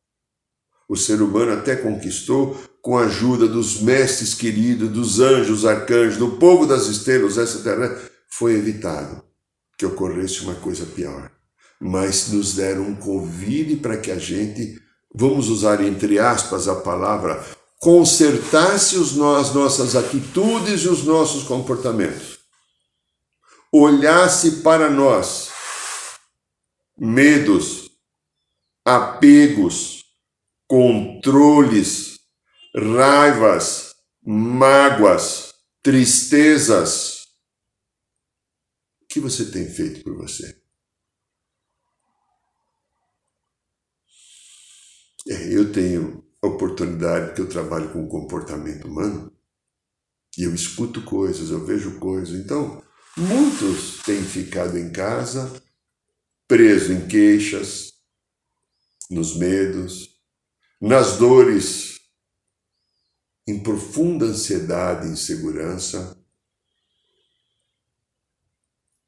[0.87, 6.31] O ser humano até conquistou com a ajuda dos mestres queridos, dos anjos, arcanjos, do
[6.37, 7.97] povo das estrelas, essa terra,
[8.29, 9.23] foi evitado
[9.77, 11.31] que ocorresse uma coisa pior
[11.81, 14.79] mas nos deram um convite para que a gente,
[15.13, 17.43] vamos usar entre aspas a palavra,
[17.79, 22.37] consertasse os, as nossas atitudes e os nossos comportamentos.
[23.73, 25.49] Olhasse para nós
[26.95, 27.89] medos,
[28.85, 30.03] apegos,
[30.67, 32.19] controles,
[32.75, 37.21] raivas, mágoas, tristezas.
[39.01, 40.60] O que você tem feito por você?
[45.25, 49.31] Eu tenho a oportunidade que eu trabalho com o comportamento humano
[50.37, 52.39] e eu escuto coisas, eu vejo coisas.
[52.39, 52.83] Então,
[53.15, 55.61] muitos têm ficado em casa,
[56.47, 57.93] presos em queixas,
[59.09, 60.19] nos medos,
[60.79, 61.99] nas dores,
[63.45, 66.17] em profunda ansiedade insegurança.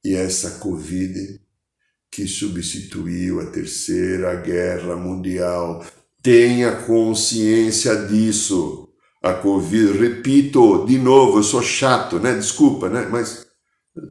[0.03, 1.41] E essa Covid
[2.11, 5.83] que substituiu a Terceira Guerra Mundial
[6.23, 8.89] Tenha consciência disso.
[9.21, 12.33] A Covid, repito de novo, eu sou chato, né?
[12.33, 13.05] Desculpa, né?
[13.07, 13.45] Mas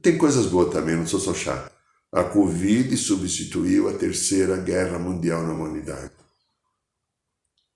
[0.03, 1.72] tem coisas boas também, não sou só chato.
[2.12, 6.12] A Covid substituiu a terceira guerra mundial na humanidade.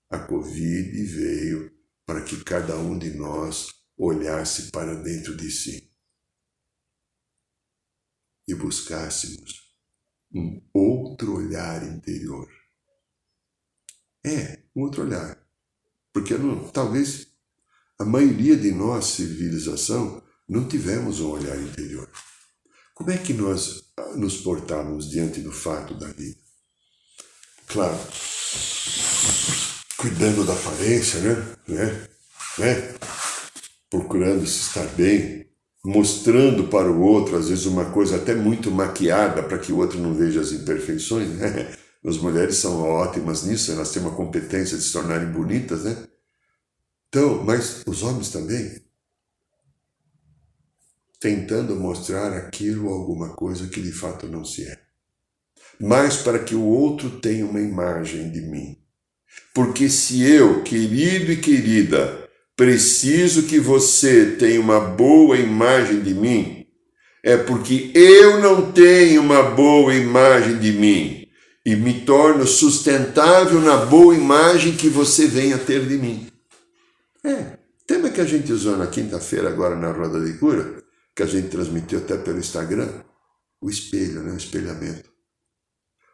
[0.09, 1.71] A Covid veio
[2.05, 5.91] para que cada um de nós olhasse para dentro de si
[8.47, 9.73] e buscássemos
[10.33, 12.56] um outro olhar interior.
[14.25, 15.37] É, um outro olhar.
[16.13, 17.27] Porque não, talvez
[17.99, 22.09] a maioria de nós, civilização, não tivemos um olhar interior.
[22.93, 26.39] Como é que nós ah, nos portamos diante do fato da vida?
[27.67, 27.97] Claro,
[29.97, 31.57] cuidando da aparência, né?
[31.67, 32.07] né?
[32.59, 32.95] né?
[33.89, 35.47] Procurando se estar bem,
[35.83, 39.99] mostrando para o outro, às vezes, uma coisa até muito maquiada para que o outro
[39.99, 41.29] não veja as imperfeições.
[41.29, 41.75] Né?
[42.07, 46.07] As mulheres são ótimas nisso, elas têm uma competência de se tornarem bonitas, né?
[47.09, 48.81] Então, mas os homens também.
[51.19, 54.79] Tentando mostrar aquilo alguma coisa que de fato não se é.
[55.81, 58.77] Mas para que o outro tenha uma imagem de mim.
[59.53, 66.67] Porque se eu, querido e querida, preciso que você tenha uma boa imagem de mim,
[67.21, 71.26] é porque eu não tenho uma boa imagem de mim
[71.67, 76.31] e me torno sustentável na boa imagem que você venha ter de mim.
[77.21, 80.81] É, tema que a gente usou na quinta-feira agora na Roda de Cura,
[81.13, 82.87] que a gente transmitiu até pelo Instagram,
[83.59, 84.31] o espelho, né?
[84.31, 85.09] o espelhamento.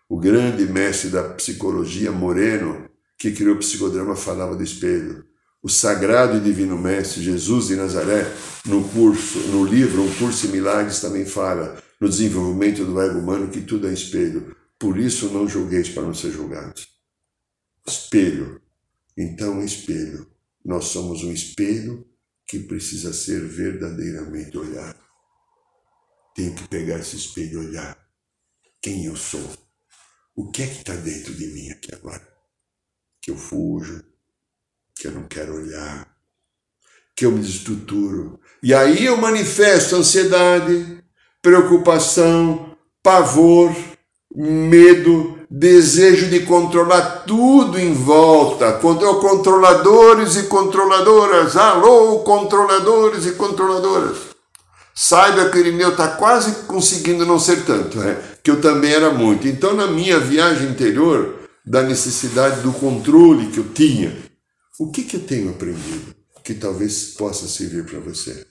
[0.09, 5.23] O grande mestre da psicologia, Moreno, que criou o psicodrama, falava do espelho
[5.63, 8.29] o sagrado e divino mestre Jesus de Nazaré,
[8.65, 13.47] no curso, no livro Um Curso em Milagres, também fala no desenvolvimento do ego humano
[13.47, 14.53] que tudo é espelho.
[14.83, 16.89] Por isso não julgueis para não ser julgados.
[17.87, 18.61] Espelho.
[19.17, 20.29] Então, espelho.
[20.65, 22.05] Nós somos um espelho
[22.45, 24.99] que precisa ser verdadeiramente olhado.
[26.35, 27.97] Tenho que pegar esse espelho e olhar
[28.81, 29.49] quem eu sou.
[30.35, 32.27] O que é que está dentro de mim aqui agora?
[33.21, 34.03] Que eu fujo,
[34.97, 36.13] que eu não quero olhar,
[37.15, 38.37] que eu me destruturo.
[38.61, 41.01] E aí eu manifesto ansiedade,
[41.41, 43.92] preocupação, pavor,
[44.35, 48.73] medo, desejo de controlar tudo em volta.
[48.73, 54.17] Controladores e controladoras, alô, controladores e controladoras.
[54.95, 58.37] Saiba que o Irineu está quase conseguindo não ser tanto, né?
[58.43, 59.47] que eu também era muito.
[59.47, 64.15] Então, na minha viagem interior, da necessidade do controle que eu tinha,
[64.79, 68.45] o que, que eu tenho aprendido que talvez possa servir para você?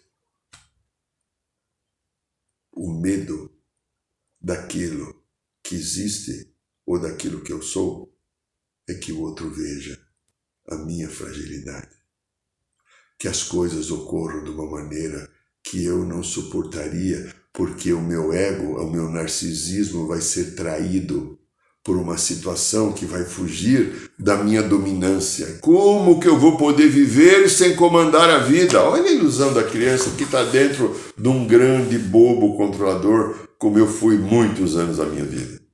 [2.75, 3.51] O medo
[4.41, 5.22] daquilo
[5.63, 6.53] que existe
[6.87, 8.13] ou daquilo que eu sou
[8.89, 9.99] é que o outro veja
[10.69, 11.91] a minha fragilidade.
[13.19, 15.31] Que as coisas ocorram de uma maneira
[15.63, 21.39] que eu não suportaria, porque o meu ego, o meu narcisismo vai ser traído
[21.85, 25.59] por uma situação que vai fugir da minha dominância.
[25.61, 28.83] Como que eu vou poder viver sem comandar a vida?
[28.83, 33.87] Olha a ilusão da criança que está dentro de um grande bobo controlador, como eu
[33.87, 35.65] fui muitos anos da minha vida.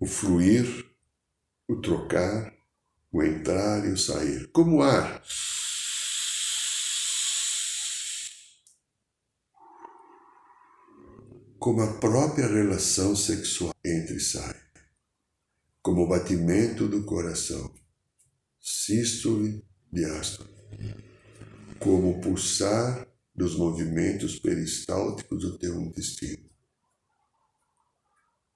[0.00, 0.64] O fluir,
[1.68, 2.50] o trocar,
[3.12, 5.22] o entrar e o sair, como o ar.
[11.58, 14.54] como a própria relação sexual entra e sai,
[15.80, 17.74] como o batimento do coração,
[18.60, 20.50] sístole, diástole,
[21.78, 26.44] como pulsar dos movimentos peristálticos do teu intestino.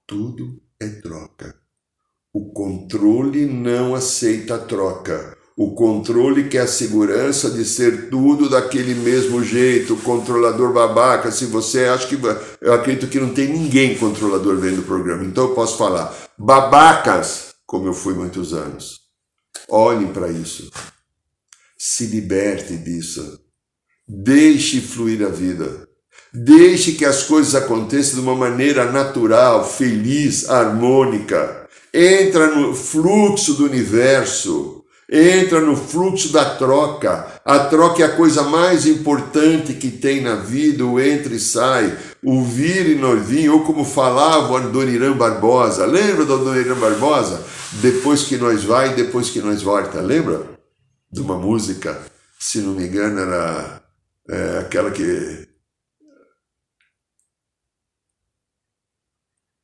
[0.07, 1.55] Tudo é troca.
[2.33, 5.37] O controle não aceita a troca.
[5.57, 11.31] O controle que é a segurança de ser tudo daquele mesmo jeito, controlador babaca.
[11.31, 12.17] Se você acha que.
[12.61, 15.25] Eu acredito que não tem ninguém controlador vendo o programa.
[15.25, 19.01] Então eu posso falar, babacas, como eu fui muitos anos.
[19.67, 20.71] Olhem para isso.
[21.77, 23.48] Se liberte disso.
[24.09, 25.87] Deixe fluir a vida.
[26.33, 31.67] Deixe que as coisas aconteçam de uma maneira natural, feliz, harmônica.
[31.93, 34.79] Entra no fluxo do universo
[35.11, 37.25] entra no fluxo da troca.
[37.43, 41.97] A troca é a coisa mais importante que tem na vida, o entra e sai,
[42.23, 43.17] o vir e não
[43.51, 45.85] ou como falava o Adoniran Barbosa.
[45.85, 47.43] Lembra do Adoniran Barbosa?
[47.81, 49.99] Depois que nós vai, depois que nós volta.
[49.99, 50.43] Lembra?
[51.11, 51.99] De uma música,
[52.39, 53.78] se não me engano, era
[54.29, 55.49] é, aquela que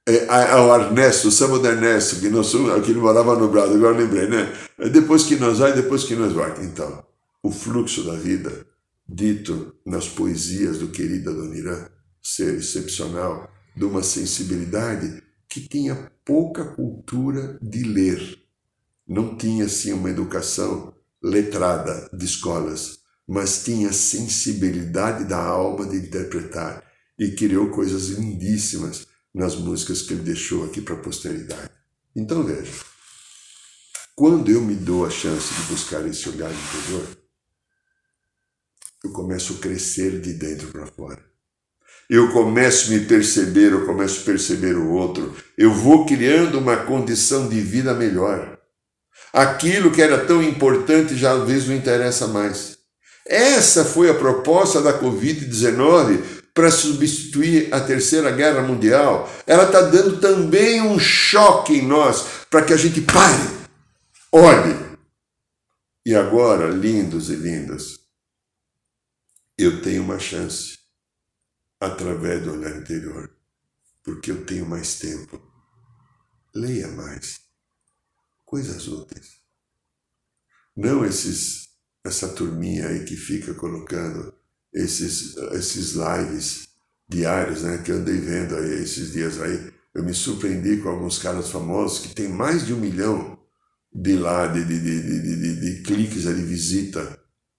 [0.08, 2.52] é, ao Ernesto, o samba do Ernesto, que, nós,
[2.86, 4.54] que morava no Brasil, agora lembrei, né?
[4.78, 6.64] É depois que nós vai, depois que nós vai.
[6.64, 7.04] Então,
[7.42, 8.68] o fluxo da vida,
[9.08, 11.90] dito nas poesias do querido Adoniran,
[12.22, 18.40] ser excepcional, de uma sensibilidade que tinha pouca cultura de ler.
[19.08, 26.84] Não tinha, assim, uma educação letrada de escolas, mas tinha sensibilidade da alma de interpretar
[27.18, 31.70] e criou coisas lindíssimas nas músicas que ele deixou aqui para a posteridade.
[32.16, 32.72] Então veja,
[34.16, 37.08] quando eu me dou a chance de buscar esse olhar interior,
[39.04, 41.24] eu começo a crescer de dentro para fora.
[42.10, 45.36] Eu começo a me perceber, eu começo a perceber o outro.
[45.58, 48.60] Eu vou criando uma condição de vida melhor.
[49.34, 52.75] Aquilo que era tão importante já às vezes não interessa mais.
[53.26, 60.22] Essa foi a proposta da Covid-19 para substituir a Terceira Guerra Mundial, ela está dando
[60.22, 63.44] também um choque em nós para que a gente pare,
[64.32, 64.86] olhe.
[66.06, 68.00] E agora, lindos e lindas,
[69.58, 70.80] eu tenho uma chance
[71.78, 73.36] através do olhar interior,
[74.02, 75.42] porque eu tenho mais tempo.
[76.54, 77.42] Leia mais
[78.46, 79.42] coisas úteis.
[80.74, 81.65] Não esses
[82.06, 84.32] essa turminha aí que fica colocando
[84.74, 86.68] esses, esses lives
[87.10, 89.74] diários né, que eu andei vendo aí esses dias aí.
[89.94, 93.40] Eu me surpreendi com alguns caras famosos que tem mais de um milhão
[93.94, 97.18] de lá, de, de, de, de, cliques de visita.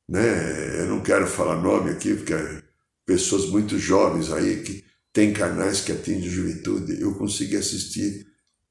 [0.08, 0.80] Né?
[0.80, 2.62] Eu não quero falar nome aqui, porque é
[3.06, 7.00] pessoas muito jovens aí que têm canais que atingem juventude.
[7.00, 8.26] Eu consegui assistir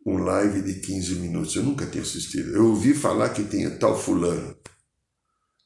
[0.06, 1.56] um live de 15 minutos.
[1.56, 2.56] Eu nunca tinha assistido.
[2.56, 4.56] Eu ouvi falar que tinha tal fulano.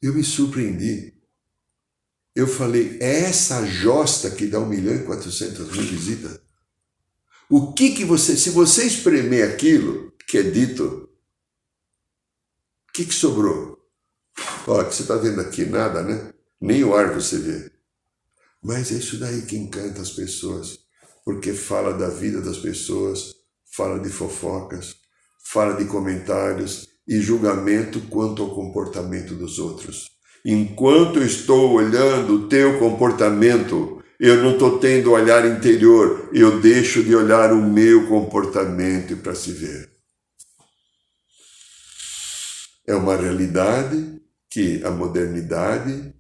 [0.02, 1.20] Eu me surpreendi
[2.39, 6.39] eu falei, é essa josta que dá 1 milhão e 400 mil visitas?
[7.50, 11.10] O que que você, se você espremer aquilo que é dito,
[12.88, 13.78] o que que sobrou?
[14.68, 16.34] Olha, que você está vendo aqui, nada, né?
[16.62, 17.72] Nem o ar você vê.
[18.64, 20.80] Mas é isso daí que encanta as pessoas,
[21.26, 23.36] porque fala da vida das pessoas,
[23.66, 24.95] fala de fofocas,
[25.43, 30.12] fala de comentários e julgamento quanto ao comportamento dos outros.
[30.45, 37.16] Enquanto estou olhando o teu comportamento, eu não estou tendo olhar interior, eu deixo de
[37.16, 39.89] olhar o meu comportamento para se ver.
[42.86, 46.14] É uma realidade que a modernidade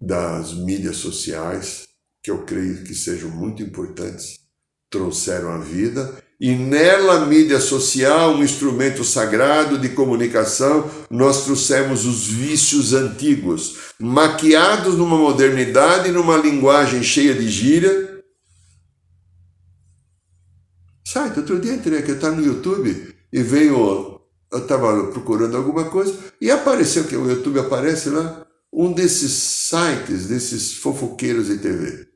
[0.00, 1.86] das mídias sociais,
[2.20, 4.40] que eu creio que sejam muito importantes,
[4.90, 12.26] trouxeram à vida e nela, mídia social, um instrumento sagrado de comunicação, nós trouxemos os
[12.26, 18.24] vícios antigos, maquiados numa modernidade, numa linguagem cheia de gíria.
[21.06, 26.18] Sai, outro dia entrei aqui, está no YouTube e veio, eu estava procurando alguma coisa
[26.40, 32.08] e apareceu, que o YouTube aparece lá, um desses sites, desses fofoqueiros de TV.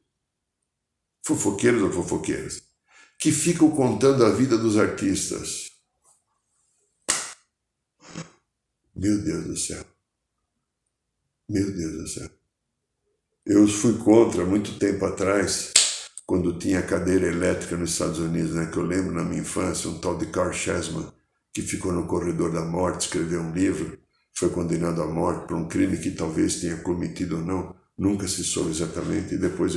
[1.27, 2.74] Fofoqueiros ou fofoqueiras?
[3.19, 5.71] Que ficam contando a vida dos artistas.
[8.95, 9.85] Meu Deus do céu.
[11.49, 12.31] Meu Deus do céu.
[13.47, 15.73] Eu fui contra muito tempo atrás,
[16.25, 18.67] quando tinha cadeira elétrica nos Estados Unidos, né?
[18.67, 21.13] Que eu lembro na minha infância, um tal de Carl Chessman,
[21.53, 23.99] que ficou no corredor da morte, escreveu um livro,
[24.33, 28.43] foi condenado à morte por um crime que talvez tenha cometido ou não, nunca se
[28.43, 29.75] soube exatamente, e depois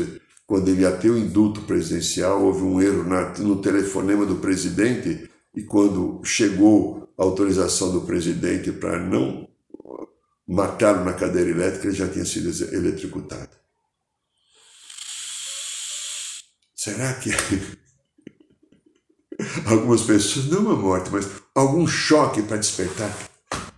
[0.47, 3.03] quando ele ia ter o indulto presidencial, houve um erro
[3.39, 9.45] no telefonema do presidente e quando chegou a autorização do presidente para não
[10.47, 13.57] matá-lo na cadeira elétrica, ele já tinha sido eletrocutado.
[16.73, 17.31] Será que
[19.67, 23.13] algumas pessoas, não uma morte, mas algum choque para despertar?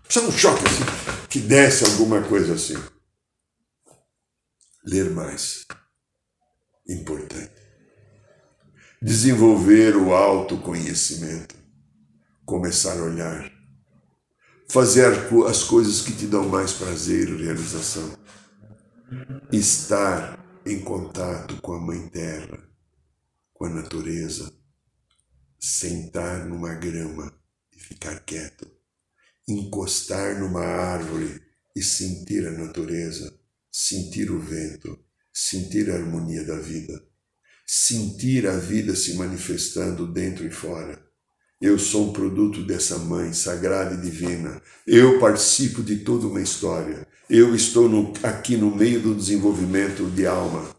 [0.03, 0.83] Precisa um choque assim,
[1.29, 2.75] que desse alguma coisa assim.
[4.85, 5.65] Ler mais
[6.89, 7.51] importante.
[9.01, 11.55] Desenvolver o autoconhecimento,
[12.45, 13.51] começar a olhar,
[14.69, 15.13] fazer
[15.47, 18.17] as coisas que te dão mais prazer e realização,
[19.51, 22.59] estar em contato com a Mãe Terra,
[23.53, 24.51] com a natureza,
[25.57, 27.33] sentar numa grama
[27.73, 28.69] e ficar quieto,
[29.47, 31.41] encostar numa árvore
[31.75, 33.33] e sentir a natureza,
[33.71, 37.01] sentir o vento sentir a harmonia da vida,
[37.65, 41.09] sentir a vida se manifestando dentro e fora.
[41.61, 44.61] Eu sou um produto dessa mãe sagrada e divina.
[44.87, 47.05] Eu participo de toda uma história.
[47.29, 50.69] Eu estou no, aqui no meio do desenvolvimento de alma,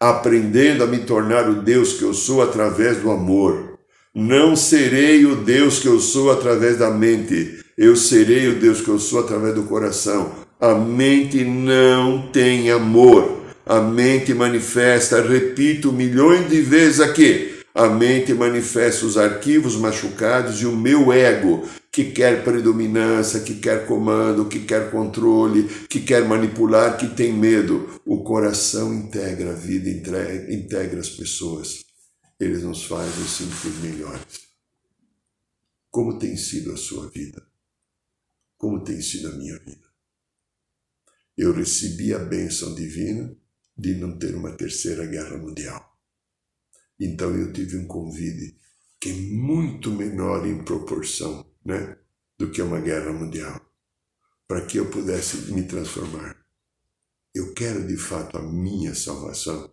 [0.00, 3.78] aprendendo a me tornar o Deus que eu sou através do amor.
[4.12, 8.88] Não serei o Deus que eu sou através da mente, eu serei o Deus que
[8.88, 10.34] eu sou através do coração.
[10.60, 13.45] A mente não tem amor.
[13.68, 20.66] A mente manifesta, repito milhões de vezes aqui, a mente manifesta os arquivos machucados e
[20.66, 26.96] o meu ego, que quer predominância, que quer comando, que quer controle, que quer manipular,
[26.96, 28.00] que tem medo.
[28.06, 29.90] O coração integra a vida,
[30.48, 31.84] integra as pessoas.
[32.38, 34.46] Eles nos fazem sentir melhores.
[35.90, 37.44] Como tem sido a sua vida?
[38.56, 39.88] Como tem sido a minha vida?
[41.36, 43.36] Eu recebi a bênção divina
[43.76, 45.96] de não ter uma terceira guerra mundial.
[46.98, 48.56] Então eu tive um convite
[48.98, 51.98] que é muito menor em proporção né,
[52.38, 53.60] do que uma guerra mundial,
[54.48, 56.36] para que eu pudesse me transformar.
[57.34, 59.70] Eu quero de fato a minha salvação,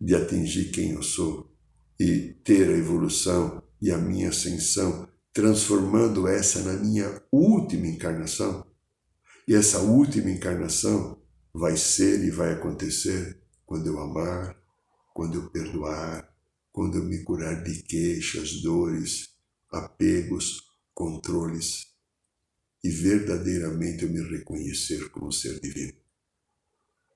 [0.00, 1.56] de atingir quem eu sou
[1.98, 8.66] e ter a evolução e a minha ascensão, transformando essa na minha última encarnação.
[9.46, 11.22] E essa última encarnação
[11.58, 13.36] vai ser e vai acontecer
[13.66, 14.56] quando eu amar,
[15.12, 16.32] quando eu perdoar,
[16.72, 19.34] quando eu me curar de queixas, dores,
[19.68, 21.88] apegos, controles
[22.82, 25.98] e verdadeiramente eu me reconhecer como ser divino.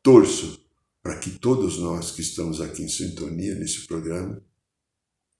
[0.02, 0.68] Torço
[1.00, 4.44] para que todos nós que estamos aqui em sintonia nesse programa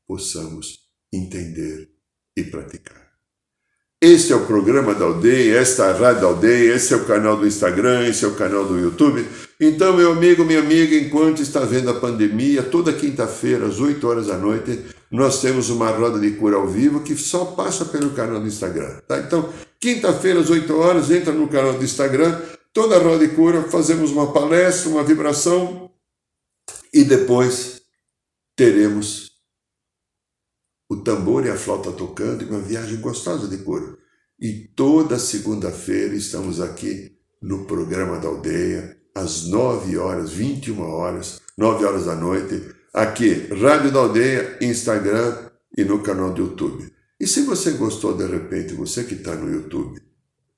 [0.07, 1.93] possamos entender
[2.37, 3.02] e praticar.
[4.05, 7.05] Este é o programa da aldeia, esta é a rádio da aldeia, esse é o
[7.05, 9.25] canal do Instagram, esse é o canal do YouTube.
[9.61, 14.27] Então, meu amigo, minha amiga, enquanto está vendo a pandemia, toda quinta-feira, às 8 horas
[14.27, 18.41] da noite, nós temos uma roda de cura ao vivo que só passa pelo canal
[18.41, 18.99] do Instagram.
[19.07, 19.21] Tá?
[19.21, 19.49] Então,
[19.79, 22.41] quinta-feira, às 8 horas, entra no canal do Instagram,
[22.73, 25.89] toda a roda de cura, fazemos uma palestra, uma vibração
[26.93, 27.83] e depois
[28.57, 29.32] teremos
[30.93, 33.99] o tambor e a flauta tocando e uma viagem gostosa de cor.
[34.39, 41.85] E toda segunda-feira estamos aqui no programa da aldeia, às 9 horas, 21 horas, 9
[41.87, 42.63] horas da noite,
[42.93, 46.93] aqui, Rádio da Aldeia, Instagram e no canal do YouTube.
[47.19, 49.99] E se você gostou, de repente, você que está no YouTube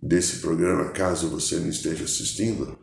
[0.03, 2.76] desse programa, caso você não esteja assistindo,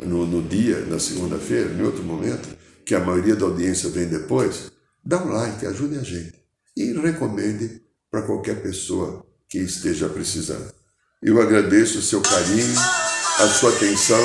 [0.00, 2.48] no, no dia, na segunda-feira, em outro momento,
[2.86, 4.72] que a maioria da audiência vem depois,
[5.04, 6.43] dá um like, ajude a gente
[6.76, 10.72] e recomende para qualquer pessoa que esteja precisando.
[11.22, 12.78] Eu agradeço o seu carinho,
[13.40, 14.20] a sua atenção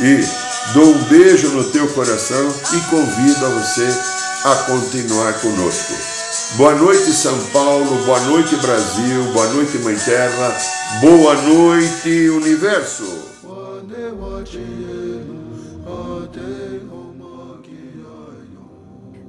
[0.00, 3.86] e dou um beijo no teu coração e convido a você
[4.44, 5.92] a continuar conosco.
[6.56, 10.56] Boa noite, São Paulo, boa noite, Brasil, boa noite, Mãe Terra,
[11.00, 13.04] boa noite, Universo.